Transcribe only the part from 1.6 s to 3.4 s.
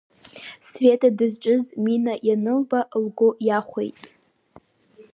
Мина ианылба, лгәы